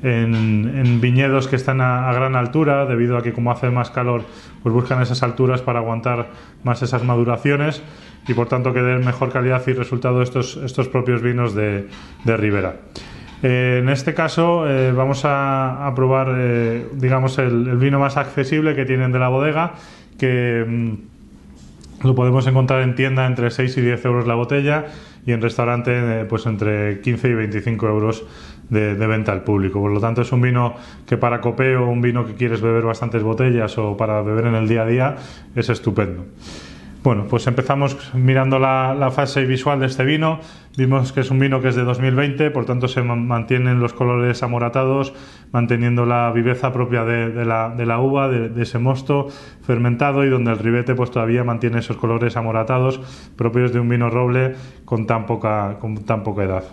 en, 0.02 1.00
viñedos 1.00 1.46
que 1.46 1.56
están 1.56 1.80
a, 1.80 2.12
gran 2.12 2.34
altura, 2.34 2.84
debido 2.86 3.16
a 3.16 3.22
que 3.22 3.32
como 3.32 3.52
hace 3.52 3.70
más 3.70 3.90
calor, 3.90 4.22
pues 4.62 4.74
buscan 4.74 5.00
esas 5.00 5.22
alturas 5.22 5.62
para 5.62 5.78
aguantar 5.78 6.30
más 6.64 6.82
esas 6.82 7.04
maduraciones 7.04 7.82
y 8.26 8.34
por 8.34 8.48
tanto 8.48 8.72
que 8.72 8.82
den 8.82 9.04
mejor 9.04 9.30
calidad 9.30 9.62
y 9.66 9.72
resultado 9.74 10.22
estos, 10.22 10.56
estos 10.56 10.88
propios 10.88 11.22
vinos 11.22 11.54
de, 11.54 11.88
de 12.24 12.36
Ribera. 12.36 12.76
Eh, 13.46 13.80
en 13.82 13.90
este 13.90 14.14
caso 14.14 14.66
eh, 14.66 14.90
vamos 14.92 15.20
a, 15.24 15.92
probar, 15.94 16.34
eh, 16.34 16.86
digamos, 16.94 17.36
el, 17.36 17.76
vino 17.76 17.98
más 17.98 18.16
accesible 18.16 18.74
que 18.74 18.86
tienen 18.86 19.12
de 19.12 19.18
la 19.18 19.28
bodega, 19.28 19.74
que 20.18 20.64
mm, 20.66 22.06
lo 22.06 22.14
podemos 22.14 22.46
encontrar 22.46 22.80
en 22.80 22.94
tienda 22.94 23.26
entre 23.26 23.50
6 23.50 23.76
y 23.76 23.80
10 23.82 24.02
euros 24.06 24.26
la 24.26 24.34
botella 24.34 24.86
y 25.26 25.32
en 25.32 25.42
restaurante 25.42 26.24
pues 26.24 26.46
entre 26.46 27.02
15 27.02 27.28
y 27.28 27.34
25 27.34 27.86
euros 27.86 28.24
de, 28.70 28.94
de, 28.94 29.06
venta 29.06 29.32
al 29.32 29.44
público. 29.44 29.78
Por 29.78 29.92
lo 29.92 30.00
tanto 30.00 30.22
es 30.22 30.32
un 30.32 30.40
vino 30.40 30.74
que 31.06 31.18
para 31.18 31.42
copeo, 31.42 31.86
un 31.86 32.00
vino 32.00 32.26
que 32.26 32.32
quieres 32.36 32.62
beber 32.62 32.84
bastantes 32.84 33.22
botellas 33.22 33.76
o 33.76 33.94
para 33.94 34.22
beber 34.22 34.46
en 34.46 34.54
el 34.54 34.66
día 34.66 34.84
a 34.84 34.86
día 34.86 35.16
es 35.54 35.68
estupendo. 35.68 36.24
Bueno, 37.04 37.26
pues 37.28 37.46
empezamos 37.46 38.14
mirando 38.14 38.58
la, 38.58 39.10
fase 39.14 39.44
visual 39.44 39.78
de 39.78 39.84
este 39.84 40.04
vino. 40.04 40.40
Vimos 40.78 41.12
que 41.12 41.20
es 41.20 41.30
un 41.30 41.38
vino 41.38 41.60
que 41.60 41.68
es 41.68 41.76
de 41.76 41.84
2020, 41.84 42.50
por 42.50 42.64
tanto 42.64 42.88
se 42.88 43.02
mantienen 43.02 43.78
los 43.78 43.92
colores 43.92 44.42
amoratados, 44.42 45.12
manteniendo 45.52 46.06
la 46.06 46.32
viveza 46.32 46.72
propia 46.72 47.04
de, 47.04 47.44
la, 47.44 48.00
uva, 48.00 48.30
de, 48.30 48.62
ese 48.62 48.78
mosto 48.78 49.28
fermentado 49.66 50.24
y 50.24 50.30
donde 50.30 50.52
el 50.52 50.58
ribete 50.58 50.94
pues 50.94 51.10
todavía 51.10 51.44
mantiene 51.44 51.80
esos 51.80 51.98
colores 51.98 52.38
amoratados 52.38 53.02
propios 53.36 53.74
de 53.74 53.80
un 53.80 53.90
vino 53.90 54.08
roble 54.08 54.54
con 54.86 55.06
tan 55.06 55.26
poca, 55.26 55.76
con 55.80 56.06
tan 56.06 56.22
poca 56.22 56.44
edad. 56.44 56.64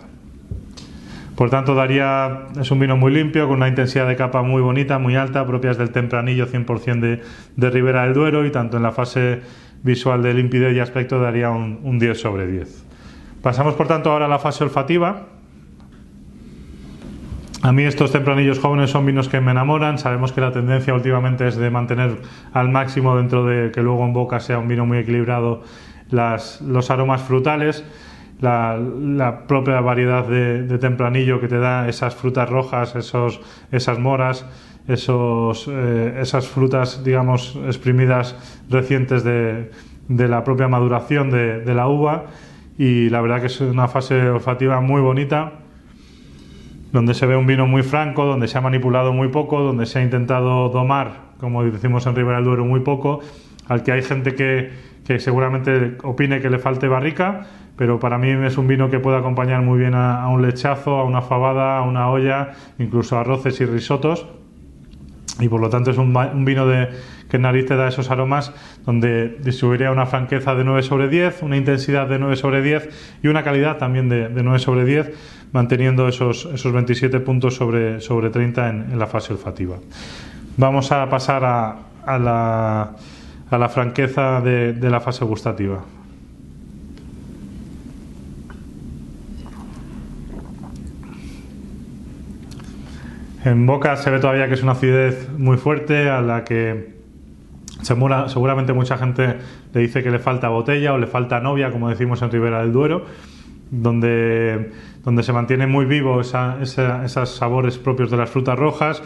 Por 1.35 1.49
tanto, 1.49 1.75
daría, 1.75 2.43
es 2.59 2.71
un 2.71 2.79
vino 2.79 2.95
muy 2.95 3.11
limpio, 3.11 3.47
con 3.47 3.57
una 3.57 3.67
intensidad 3.67 4.07
de 4.07 4.15
capa 4.15 4.43
muy 4.43 4.61
bonita, 4.61 4.97
muy 4.97 5.17
alta, 5.17 5.45
propias 5.45 5.77
del 5.77 5.89
tempranillo 5.89 6.47
100% 6.47 6.99
de, 7.01 7.21
de 7.57 7.69
Ribera 7.69 8.03
del 8.03 8.13
Duero 8.13 8.45
y 8.45 8.51
tanto 8.51 8.77
en 8.77 8.83
la 8.83 8.91
fase 8.91 9.41
visual 9.83 10.21
de 10.21 10.33
limpidez 10.33 10.75
y 10.75 10.79
aspecto 10.79 11.19
daría 11.19 11.49
un, 11.49 11.99
10 11.99 12.19
sobre 12.19 12.47
10. 12.47 12.85
Pasamos 13.41 13.73
por 13.75 13.87
tanto 13.87 14.11
ahora 14.11 14.25
a 14.25 14.29
la 14.29 14.39
fase 14.39 14.63
olfativa. 14.63 15.27
A 17.63 17.71
mí 17.71 17.83
estos 17.83 18.11
tempranillos 18.11 18.59
jóvenes 18.59 18.89
son 18.89 19.05
vinos 19.05 19.29
que 19.29 19.39
me 19.39 19.51
enamoran. 19.51 19.99
Sabemos 19.99 20.31
que 20.31 20.41
la 20.41 20.51
tendencia 20.51 20.93
últimamente 20.93 21.47
es 21.47 21.55
de 21.55 21.69
mantener 21.69 22.17
al 22.53 22.69
máximo 22.69 23.15
dentro 23.15 23.45
de 23.45 23.71
que 23.71 23.81
luego 23.81 24.03
en 24.05 24.13
boca 24.13 24.39
sea 24.39 24.57
un 24.57 24.67
vino 24.67 24.85
muy 24.85 24.99
equilibrado 24.99 25.63
los 26.09 26.91
aromas 26.91 27.21
frutales. 27.21 27.83
La, 28.39 29.43
propia 29.47 29.79
variedad 29.81 30.25
de, 30.25 30.77
tempranillo 30.79 31.39
que 31.39 31.47
te 31.47 31.59
da 31.59 31.87
esas 31.87 32.15
frutas 32.15 32.49
rojas, 32.49 32.95
esos, 32.95 33.39
esas 33.71 33.99
moras, 33.99 34.47
esos, 34.87 35.67
eh, 35.67 36.17
esas 36.21 36.47
frutas, 36.47 37.03
digamos, 37.03 37.57
exprimidas 37.65 38.35
recientes 38.69 39.23
de, 39.23 39.71
de 40.07 40.27
la 40.27 40.43
propia 40.43 40.67
maduración 40.67 41.29
de, 41.29 41.59
de, 41.61 41.73
la 41.73 41.87
uva. 41.87 42.25
Y 42.77 43.09
la 43.09 43.21
verdad 43.21 43.41
que 43.41 43.47
es 43.47 43.61
una 43.61 43.87
fase 43.87 44.29
olfativa 44.29 44.81
muy 44.81 45.01
bonita, 45.01 45.53
donde 46.91 47.13
se 47.13 47.25
ve 47.25 47.35
un 47.35 47.45
vino 47.45 47.67
muy 47.67 47.83
franco, 47.83 48.25
donde 48.25 48.47
se 48.47 48.57
ha 48.57 48.61
manipulado 48.61 49.13
muy 49.13 49.29
poco, 49.29 49.61
donde 49.61 49.85
se 49.85 49.99
ha 49.99 50.03
intentado 50.03 50.69
domar, 50.69 51.31
como 51.39 51.63
decimos 51.63 52.05
en 52.07 52.15
Ribera 52.15 52.37
del 52.37 52.45
Duero, 52.45 52.65
muy 52.65 52.81
poco, 52.81 53.21
al 53.67 53.83
que 53.83 53.91
hay 53.91 54.01
gente 54.01 54.35
que, 54.35 54.71
que 55.05 55.19
seguramente 55.19 55.97
opine 56.03 56.41
que 56.41 56.49
le 56.49 56.59
falte 56.59 56.87
barrica, 56.87 57.45
pero 57.77 57.99
para 57.99 58.17
mí 58.17 58.29
es 58.45 58.57
un 58.57 58.67
vino 58.67 58.89
que 58.89 58.99
puede 58.99 59.17
acompañar 59.17 59.61
muy 59.61 59.79
bien 59.79 59.95
a, 59.95 60.23
a 60.23 60.27
un 60.27 60.41
lechazo, 60.41 60.97
a 60.97 61.03
una 61.05 61.21
fabada, 61.21 61.77
a 61.77 61.83
una 61.83 62.09
olla, 62.09 62.51
incluso 62.77 63.17
a 63.17 63.21
arroces 63.21 63.61
y 63.61 63.65
risotos 63.65 64.27
y 65.39 65.47
por 65.47 65.61
lo 65.61 65.69
tanto 65.69 65.91
es 65.91 65.97
un, 65.97 66.13
vino 66.45 66.67
de, 66.67 66.89
que 67.29 67.37
en 67.37 67.43
nariz 67.43 67.65
te 67.65 67.75
da 67.75 67.87
esos 67.87 68.11
aromas 68.11 68.53
donde 68.85 69.37
distribuiría 69.43 69.91
una 69.91 70.05
franqueza 70.05 70.55
de 70.55 70.63
9 70.63 70.83
sobre 70.83 71.09
10, 71.09 71.43
una 71.43 71.57
intensidad 71.57 72.07
de 72.07 72.19
9 72.19 72.35
sobre 72.35 72.61
10 72.61 72.89
y 73.23 73.27
una 73.27 73.43
calidad 73.43 73.77
también 73.77 74.09
de, 74.09 74.29
9 74.29 74.59
sobre 74.59 74.85
10, 74.85 75.11
manteniendo 75.51 76.07
esos, 76.07 76.49
esos 76.53 76.71
27 76.73 77.19
puntos 77.21 77.55
sobre, 77.55 78.01
sobre 78.01 78.29
30 78.29 78.69
en, 78.69 78.99
la 78.99 79.07
fase 79.07 79.33
olfativa. 79.33 79.77
Vamos 80.57 80.91
a 80.91 81.09
pasar 81.09 81.43
a, 81.45 81.77
a, 82.05 82.19
la, 82.19 82.91
a 83.49 83.57
la, 83.57 83.69
franqueza 83.69 84.41
de 84.41 84.89
la 84.89 84.99
fase 84.99 85.23
gustativa. 85.25 85.83
En 93.43 93.65
boca 93.65 93.95
se 93.97 94.11
ve 94.11 94.19
todavía 94.19 94.47
que 94.47 94.53
es 94.53 94.61
una 94.61 94.73
acidez 94.73 95.29
muy 95.35 95.57
fuerte 95.57 96.09
a 96.09 96.21
la 96.21 96.43
que 96.43 96.93
seguramente 97.81 98.73
mucha 98.73 98.97
gente 98.97 99.37
le 99.73 99.81
dice 99.81 100.03
que 100.03 100.11
le 100.11 100.19
falta 100.19 100.49
botella 100.49 100.93
o 100.93 100.99
le 100.99 101.07
falta 101.07 101.39
novia, 101.39 101.71
como 101.71 101.89
decimos 101.89 102.21
en 102.21 102.29
Ribera 102.29 102.61
del 102.61 102.71
Duero, 102.71 103.05
donde, 103.71 104.71
donde 105.03 105.23
se 105.23 105.33
mantiene 105.33 105.65
muy 105.65 105.85
vivo 105.85 106.21
esos 106.21 107.35
sabores 107.35 107.79
propios 107.79 108.11
de 108.11 108.17
las 108.17 108.29
frutas 108.29 108.59
rojas, 108.59 109.01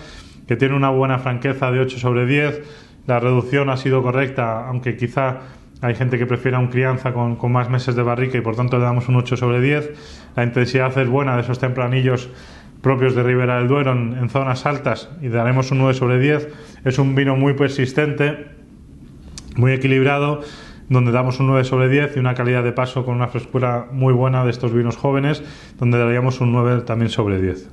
que 0.47 0.57
tiene 0.57 0.75
una 0.75 0.89
buena 0.89 1.17
franqueza 1.19 1.71
de 1.71 1.79
8 1.79 1.97
sobre 1.97 2.25
10. 2.25 2.61
La 3.07 3.21
reducción 3.21 3.69
ha 3.69 3.77
sido 3.77 4.03
correcta, 4.03 4.67
aunque 4.67 4.97
quizá 4.97 5.39
hay 5.81 5.95
gente 5.95 6.17
que 6.17 6.25
prefiera 6.25 6.59
un 6.59 6.67
crianza 6.67 7.13
con, 7.13 7.37
más 7.51 7.69
meses 7.69 7.95
de 7.95 8.03
barrica 8.03 8.37
y 8.37 8.41
por 8.41 8.55
tanto 8.55 8.77
le 8.77 8.83
damos 8.83 9.07
un 9.07 9.15
8 9.15 9.37
sobre 9.37 9.61
10. 9.61 9.91
La 10.35 10.43
intensidad 10.43 10.97
es 10.97 11.07
buena 11.07 11.35
de 11.35 11.41
esos 11.43 11.59
tempranillos 11.59 12.29
propios 12.85 13.15
de 13.15 13.23
Ribera 13.23 13.57
del 13.57 13.67
Duero 13.67 13.93
en, 13.93 14.29
zonas 14.29 14.67
altas 14.67 15.09
y 15.19 15.29
daremos 15.29 15.71
un 15.71 15.79
9 15.79 15.95
sobre 15.95 16.19
10. 16.19 16.49
Es 16.85 16.99
un 16.99 17.15
vino 17.15 17.35
muy 17.35 17.55
persistente, 17.55 18.45
muy 19.55 19.71
equilibrado, 19.71 20.41
donde 20.87 21.11
damos 21.11 21.39
un 21.39 21.47
9 21.47 21.63
sobre 21.63 21.89
10 21.89 22.15
y 22.15 22.19
una 22.19 22.35
calidad 22.35 22.63
de 22.63 22.73
paso 22.73 23.03
con 23.03 23.15
una 23.15 23.27
frescura 23.27 23.87
muy 23.91 24.13
buena 24.13 24.45
de 24.45 24.51
estos 24.51 24.71
vinos 24.71 24.97
jóvenes, 24.97 25.43
donde 25.79 25.97
daríamos 25.97 26.41
un 26.41 26.51
9 26.51 26.81
también 26.81 27.09
sobre 27.09 27.41
10. 27.41 27.67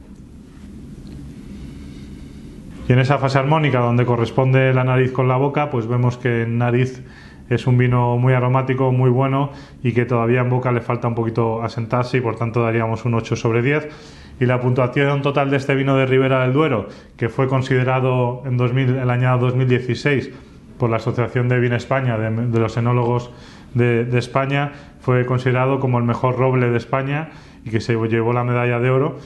Y 2.88 2.92
en 2.94 2.98
esa 2.98 3.18
fase 3.18 3.38
armónica 3.38 3.80
donde 3.80 4.06
corresponde 4.06 4.72
la 4.72 4.84
nariz 4.84 5.12
con 5.12 5.28
la 5.28 5.36
boca, 5.36 5.68
pues 5.68 5.86
vemos 5.86 6.16
que 6.16 6.44
en 6.44 6.56
nariz 6.56 7.04
es 7.50 7.66
un 7.66 7.76
vino 7.76 8.16
muy 8.16 8.32
aromático, 8.32 8.92
muy 8.92 9.10
bueno 9.10 9.50
y 9.82 9.92
que 9.92 10.06
todavía 10.06 10.40
en 10.40 10.48
boca 10.48 10.72
le 10.72 10.80
falta 10.80 11.06
un 11.06 11.14
poquito 11.14 11.62
asentarse 11.62 12.16
y 12.16 12.22
por 12.22 12.36
tanto 12.36 12.62
daríamos 12.62 13.04
un 13.04 13.12
8 13.12 13.36
sobre 13.36 13.60
10 13.60 14.21
y 14.42 14.46
la 14.46 14.60
puntuación 14.60 15.22
total 15.22 15.50
de 15.50 15.56
este 15.56 15.76
vino 15.76 15.96
de 15.96 16.04
Ribera 16.04 16.42
del 16.42 16.52
Duero, 16.52 16.88
que 17.16 17.28
fue 17.28 17.46
considerado 17.46 18.42
en 18.44 18.56
2000, 18.56 18.96
el 18.96 19.08
año 19.08 19.38
2016 19.38 20.30
por 20.78 20.90
la 20.90 20.96
Asociación 20.96 21.48
de 21.48 21.60
Vino 21.60 21.76
España, 21.76 22.18
de, 22.18 22.58
los 22.58 22.76
enólogos 22.76 23.30
de, 23.72 24.18
España, 24.18 24.72
fue 25.00 25.26
considerado 25.26 25.78
como 25.78 25.98
el 25.98 26.04
mejor 26.04 26.38
roble 26.38 26.70
de 26.70 26.76
España 26.76 27.28
y 27.64 27.70
que 27.70 27.80
se 27.80 27.94
llevó 27.94 28.32
la 28.32 28.42
medalla 28.42 28.80
de 28.80 28.90
oro. 28.90 29.18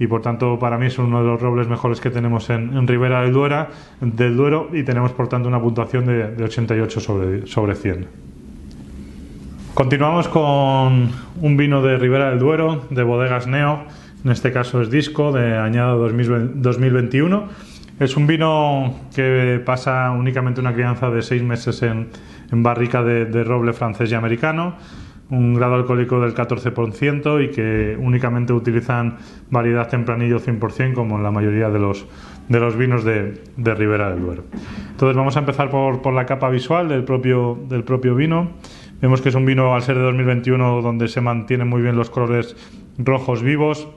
Y 0.00 0.08
por 0.08 0.22
tanto, 0.22 0.58
para 0.58 0.76
mí 0.76 0.86
es 0.86 0.98
uno 0.98 1.22
de 1.22 1.28
los 1.28 1.40
robles 1.40 1.68
mejores 1.68 2.00
que 2.00 2.10
tenemos 2.10 2.50
en, 2.50 2.88
Ribera 2.88 3.22
del, 3.22 3.32
Duero, 3.32 3.68
del 4.00 4.36
Duero 4.36 4.70
y 4.72 4.82
tenemos 4.82 5.12
por 5.12 5.28
tanto 5.28 5.46
una 5.46 5.60
puntuación 5.60 6.06
de, 6.06 6.42
88 6.42 7.00
sobre, 7.00 7.46
sobre 7.46 7.76
100. 7.76 8.08
Continuamos 9.74 10.26
con 10.26 11.10
un 11.40 11.56
vino 11.56 11.80
de 11.80 11.96
Ribera 11.96 12.30
del 12.30 12.40
Duero, 12.40 12.82
de 12.90 13.04
bodegas 13.04 13.46
Neo 13.46 13.84
en 14.24 14.30
este 14.30 14.52
caso 14.52 14.80
es 14.80 14.90
disco 14.90 15.32
de 15.32 15.58
añado 15.58 15.98
2021. 15.98 17.48
Es 18.00 18.16
un 18.16 18.26
vino 18.26 18.94
que 19.14 19.62
pasa 19.64 20.10
únicamente 20.12 20.60
una 20.60 20.72
crianza 20.72 21.10
de 21.10 21.20
seis 21.22 21.42
meses 21.42 21.82
en, 21.82 22.08
barrica 22.50 23.02
de, 23.02 23.44
roble 23.44 23.72
francés 23.72 24.10
y 24.10 24.14
americano, 24.14 24.76
un 25.28 25.54
grado 25.54 25.74
alcohólico 25.74 26.20
del 26.20 26.34
14% 26.34 27.44
y 27.44 27.50
que 27.50 27.96
únicamente 28.00 28.52
utilizan 28.52 29.18
variedad 29.50 29.88
tempranillo 29.88 30.40
100% 30.40 30.94
como 30.94 31.16
en 31.16 31.22
la 31.22 31.30
mayoría 31.30 31.68
de 31.68 31.78
los, 31.78 32.06
de 32.48 32.60
los 32.60 32.76
vinos 32.76 33.04
de, 33.04 33.42
de 33.56 33.74
Ribera 33.74 34.10
del 34.10 34.22
Duero. 34.22 34.44
Entonces 34.90 35.16
vamos 35.16 35.36
a 35.36 35.40
empezar 35.40 35.70
por, 35.70 36.00
por, 36.00 36.14
la 36.14 36.24
capa 36.24 36.48
visual 36.48 36.88
del 36.88 37.04
propio, 37.04 37.58
del 37.68 37.84
propio 37.84 38.14
vino. 38.14 38.52
Vemos 39.02 39.20
que 39.20 39.28
es 39.28 39.34
un 39.34 39.44
vino 39.44 39.74
al 39.74 39.82
ser 39.82 39.96
de 39.96 40.02
2021 40.02 40.80
donde 40.80 41.08
se 41.08 41.20
mantienen 41.20 41.68
muy 41.68 41.82
bien 41.82 41.96
los 41.96 42.08
colores 42.10 42.56
rojos 42.98 43.42
vivos, 43.42 43.88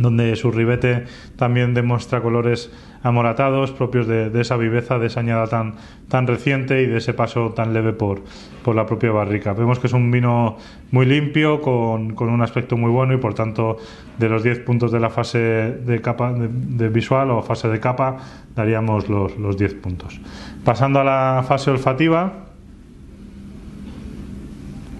donde 0.00 0.34
su 0.36 0.50
ribete 0.50 1.04
también 1.36 1.74
demuestra 1.74 2.22
colores 2.22 2.70
amoratados 3.02 3.70
propios 3.72 4.06
de, 4.06 4.30
esa 4.40 4.56
viveza, 4.56 4.98
de 4.98 5.06
esa 5.06 5.20
añada 5.20 5.46
tan, 5.46 5.74
tan 6.08 6.26
reciente 6.26 6.82
y 6.82 6.86
de 6.86 6.98
ese 6.98 7.14
paso 7.14 7.50
tan 7.50 7.72
leve 7.72 7.92
por, 7.92 8.22
por 8.62 8.74
la 8.74 8.86
propia 8.86 9.10
barrica. 9.10 9.52
Vemos 9.52 9.78
que 9.78 9.86
es 9.86 9.92
un 9.92 10.10
vino 10.10 10.56
muy 10.90 11.06
limpio, 11.06 11.60
con, 11.60 12.14
un 12.18 12.42
aspecto 12.42 12.76
muy 12.76 12.90
bueno 12.90 13.14
y 13.14 13.16
por 13.16 13.34
tanto 13.34 13.78
de 14.18 14.28
los 14.28 14.42
10 14.42 14.60
puntos 14.60 14.92
de 14.92 15.00
la 15.00 15.10
fase 15.10 15.38
de, 15.38 16.00
capa, 16.02 16.32
de, 16.32 16.88
visual 16.88 17.30
o 17.30 17.42
fase 17.42 17.68
de 17.68 17.80
capa 17.80 18.18
daríamos 18.54 19.08
los, 19.08 19.36
los 19.38 19.56
10 19.56 19.74
puntos. 19.74 20.20
Pasando 20.64 21.00
a 21.00 21.04
la 21.04 21.44
fase 21.46 21.70
olfativa, 21.70 22.32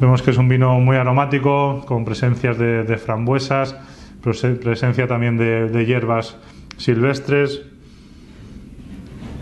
vemos 0.00 0.23
que 0.23 0.30
es 0.30 0.38
un 0.38 0.49
vino 0.49 0.80
muy 0.80 0.97
aromático, 0.97 1.85
con 1.87 2.07
presencias 2.07 2.57
de 2.57 2.97
frambuesas, 2.97 3.76
presencia 4.23 5.07
también 5.07 5.37
de, 5.37 5.85
hierbas 5.87 6.37
silvestres, 6.77 7.62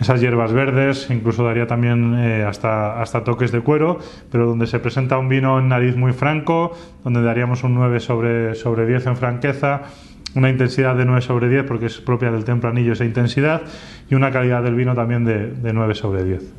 esas 0.01 0.21
hierbas 0.21 0.53
verdes, 0.53 1.09
incluso 1.09 1.43
daría 1.43 1.67
también 1.67 2.15
eh, 2.17 2.43
hasta, 2.43 3.01
hasta 3.01 3.23
toques 3.23 3.51
de 3.51 3.59
cuero, 3.59 3.99
pero 4.31 4.45
donde 4.45 4.65
se 4.65 4.79
presenta 4.79 5.17
un 5.17 5.27
vino 5.27 5.59
en 5.59 5.67
nariz 5.67 5.97
muy 5.97 6.13
franco, 6.13 6.71
donde 7.03 7.21
daríamos 7.21 7.63
un 7.63 7.75
9 7.75 7.99
sobre, 7.99 8.55
sobre 8.55 8.85
10 8.85 9.07
en 9.07 9.17
franqueza, 9.17 9.81
una 10.35 10.49
intensidad 10.49 10.95
de 10.95 11.05
9 11.05 11.21
sobre 11.21 11.49
10 11.49 11.65
porque 11.65 11.87
es 11.87 11.99
propia 11.99 12.31
del 12.31 12.45
tempranillo 12.45 12.93
esa 12.93 13.03
intensidad 13.03 13.63
y 14.09 14.15
una 14.15 14.31
calidad 14.31 14.63
del 14.63 14.75
vino 14.75 14.95
también 14.95 15.25
de, 15.25 15.47
de 15.47 15.73
9 15.73 15.95
sobre 15.95 16.23
10. 16.23 16.53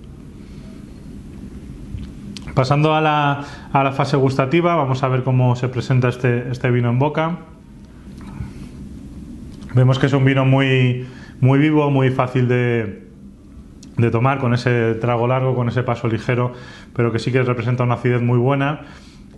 Pasando 2.54 2.94
a 2.94 3.00
la, 3.00 3.44
a 3.72 3.84
la, 3.84 3.92
fase 3.92 4.16
gustativa, 4.16 4.74
vamos 4.74 5.02
a 5.02 5.08
ver 5.08 5.22
cómo 5.22 5.54
se 5.56 5.68
presenta 5.68 6.08
este, 6.08 6.50
este 6.50 6.70
vino 6.70 6.90
en 6.90 6.98
boca. 6.98 7.38
Vemos 9.72 10.00
que 10.00 10.06
es 10.06 10.12
un 10.12 10.24
vino 10.24 10.44
muy, 10.44 11.06
muy 11.40 11.60
vivo, 11.60 11.90
muy 11.90 12.10
fácil 12.10 12.48
de, 12.48 13.04
de 13.96 14.10
tomar, 14.10 14.38
con 14.38 14.52
ese 14.52 14.94
trago 14.94 15.28
largo, 15.28 15.54
con 15.54 15.68
ese 15.68 15.84
paso 15.84 16.08
ligero, 16.08 16.52
pero 16.94 17.12
que 17.12 17.20
sí 17.20 17.30
que 17.30 17.40
representa 17.42 17.84
una 17.84 17.94
acidez 17.94 18.20
muy 18.20 18.38
buena 18.38 18.80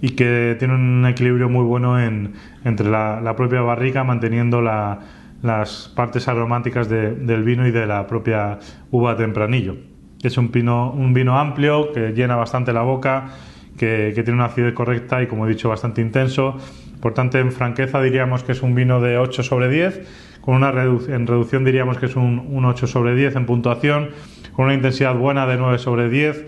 y 0.00 0.10
que 0.10 0.56
tiene 0.58 0.74
un 0.74 1.04
equilibrio 1.06 1.50
muy 1.50 1.64
bueno 1.64 2.00
en, 2.00 2.32
entre 2.64 2.88
la, 2.88 3.34
propia 3.36 3.60
barrica, 3.60 4.04
manteniendo 4.04 4.62
las 4.62 5.92
partes 5.94 6.26
aromáticas 6.28 6.88
del 6.88 7.44
vino 7.44 7.66
y 7.66 7.70
de 7.70 7.86
la 7.86 8.06
propia 8.06 8.58
uva 8.90 9.16
tempranillo. 9.16 9.76
Es 10.22 10.38
un, 10.38 10.48
pino, 10.48 10.92
un 10.92 11.12
vino 11.12 11.38
amplio 11.38 11.92
que 11.92 12.12
llena 12.12 12.36
bastante 12.36 12.72
la 12.72 12.82
boca, 12.82 13.32
que 13.76 14.12
tiene 14.14 14.32
una 14.32 14.46
acidez 14.46 14.72
correcta 14.72 15.22
y, 15.22 15.26
como 15.26 15.46
he 15.46 15.50
dicho, 15.50 15.68
bastante 15.68 16.00
intenso 16.00 16.56
por 17.02 17.14
tanto, 17.14 17.36
en 17.36 17.50
franqueza 17.50 18.00
diríamos 18.00 18.44
que 18.44 18.52
es 18.52 18.62
un 18.62 18.76
vino 18.76 19.00
de 19.00 19.18
8 19.18 19.42
sobre 19.42 19.68
10, 19.68 20.38
con 20.40 20.54
una 20.54 20.70
en 20.70 21.26
reducción 21.26 21.64
diríamos 21.64 21.98
que 21.98 22.06
es 22.06 22.14
un, 22.14 22.64
8 22.64 22.86
sobre 22.86 23.16
10 23.16 23.34
en 23.34 23.44
puntuación, 23.44 24.10
con 24.52 24.66
una 24.66 24.74
intensidad 24.74 25.16
buena 25.16 25.48
de 25.48 25.56
9 25.56 25.78
sobre 25.78 26.08
10, 26.08 26.46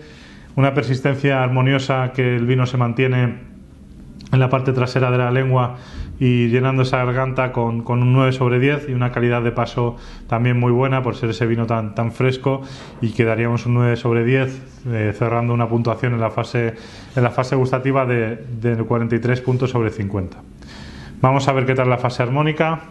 una 0.55 0.73
persistencia 0.73 1.43
armoniosa 1.43 2.13
que 2.13 2.37
el 2.37 2.45
vino 2.45 2.65
se 2.65 2.77
mantiene 2.77 3.35
en 4.31 4.39
la 4.39 4.49
parte 4.49 4.71
trasera 4.71 5.11
de 5.11 5.17
la 5.17 5.29
lengua 5.29 5.75
y 6.19 6.47
llenando 6.47 6.83
esa 6.83 7.03
garganta 7.03 7.51
con, 7.51 7.83
un 7.87 8.13
9 8.13 8.31
sobre 8.31 8.59
10 8.59 8.89
y 8.89 8.93
una 8.93 9.11
calidad 9.11 9.41
de 9.41 9.51
paso 9.51 9.97
también 10.27 10.59
muy 10.59 10.71
buena 10.71 11.03
por 11.03 11.15
ser 11.15 11.29
ese 11.29 11.45
vino 11.45 11.65
tan, 11.65 11.95
tan 11.95 12.11
fresco 12.11 12.61
y 13.01 13.11
que 13.11 13.25
daríamos 13.25 13.65
un 13.65 13.75
9 13.75 13.95
sobre 13.97 14.23
10 14.23 14.61
eh, 14.87 15.13
cerrando 15.17 15.53
una 15.53 15.67
puntuación 15.67 16.13
en 16.13 16.21
la 16.21 16.31
fase, 16.31 16.75
en 17.15 17.23
la 17.23 17.31
fase 17.31 17.55
gustativa 17.55 18.05
de, 18.05 18.37
de 18.61 18.75
43 18.77 19.41
puntos 19.41 19.71
sobre 19.71 19.89
50. 19.89 20.37
Vamos 21.21 21.47
a 21.47 21.53
ver 21.53 21.65
qué 21.65 21.75
tal 21.75 21.89
la 21.89 21.97
fase 21.97 22.23
armónica. 22.23 22.81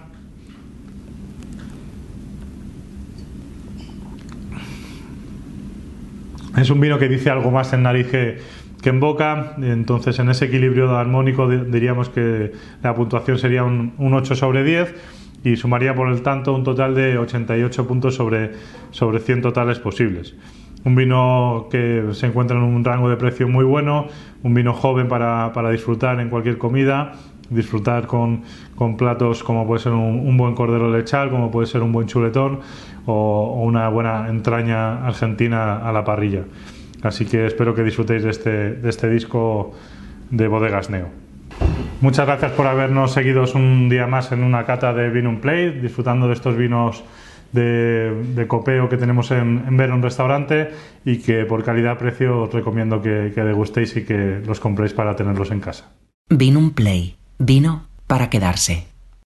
Es 6.57 6.71
un 6.71 6.81
vino 6.81 6.99
que 6.99 7.09
dice 7.09 7.31
algo 7.31 7.51
más 7.51 7.73
en 7.73 7.83
nariz 7.83 8.09
que, 8.09 8.39
que 8.85 8.91
en 8.91 9.01
boca, 9.01 9.55
entonces 9.63 10.19
en 10.19 10.29
ese 10.29 10.45
equilibrio 10.45 10.95
armónico 10.95 11.49
diríamos 11.49 12.11
que 12.11 12.53
la 12.83 12.95
puntuación 12.95 13.39
sería 13.39 13.65
un, 13.65 13.95
8 13.99 14.35
sobre 14.35 14.63
10 14.63 14.95
y 15.43 15.57
sumaría 15.57 15.95
por 15.95 16.09
el 16.09 16.21
tanto 16.21 16.53
un 16.55 16.65
total 16.65 16.95
de 16.95 17.17
88 17.17 17.89
puntos 17.89 18.15
sobre, 18.15 18.53
sobre 18.91 19.21
100 19.21 19.41
totales 19.41 19.79
posibles. 19.79 20.35
Un 20.85 20.97
vino 20.97 21.69
que 21.71 22.09
se 22.13 22.27
encuentra 22.27 22.59
en 22.59 22.63
un 22.63 22.85
rango 22.85 23.09
de 23.09 23.17
precio 23.17 23.49
muy 23.49 23.65
bueno, 23.65 24.09
un 24.43 24.53
vino 24.53 24.75
joven 24.75 25.09
para, 25.09 25.71
disfrutar 25.71 26.21
en 26.21 26.29
cualquier 26.29 26.59
comida, 26.59 27.13
disfrutar 27.49 28.07
con, 28.07 28.43
platos 28.99 29.43
como 29.43 29.67
puede 29.67 29.81
ser 29.81 29.93
un, 29.93 30.37
buen 30.37 30.55
cordero 30.55 30.95
lechal, 30.95 31.31
como 31.31 31.51
puede 31.51 31.69
ser 31.69 31.81
un 31.81 31.91
buen 31.91 32.07
chuletón 32.07 32.61
o 33.07 33.63
una 33.65 33.89
buena 33.89 34.29
entraña 34.29 35.07
argentina 35.07 35.79
a 35.79 35.91
la 35.91 36.05
parrilla. 36.05 36.43
Así 37.05 37.27
que 37.27 37.47
espero 37.47 37.75
que 37.75 37.83
disfrutéis 37.83 38.25
de 38.25 38.31
este, 38.31 38.73
de 38.73 38.89
este 38.91 39.09
disco 39.09 39.73
de 40.31 40.49
Bodegas 40.49 40.91
Neo. 40.91 41.09
Muchas 42.01 42.27
gracias 42.27 42.53
por 42.53 42.67
habernos 42.67 43.13
seguido 43.13 43.45
un 43.55 43.89
día 43.89 44.07
más 44.07 44.33
en 44.33 44.43
una 44.43 44.65
cata 44.65 44.93
de 44.93 45.11
Vino 45.11 45.41
Play, 45.41 45.81
disfrutando 45.81 46.27
de 46.27 46.35
estos 46.35 46.57
vinos 46.57 47.05
de, 47.53 48.45
copeo 48.49 48.89
que 48.89 48.97
tenemos 48.97 49.31
en, 49.31 49.65
en 49.69 49.93
un 49.93 50.03
Restaurante 50.03 50.71
y 51.05 51.19
que 51.19 51.45
por 51.45 51.63
calidad-precio 51.63 52.43
os 52.43 52.53
recomiendo 52.53 53.01
que, 53.01 53.33
que 53.35 53.43
degustéis 53.43 53.97
y 53.97 54.05
que 54.05 54.41
los 54.45 54.59
compréis 54.59 54.93
para 54.93 55.15
tenerlos 55.15 55.51
en 55.51 55.61
casa. 55.61 55.93
Vino 56.29 56.73
Play, 56.75 57.17
vino 57.39 57.87
para 58.07 58.29
quedarse. 58.31 58.94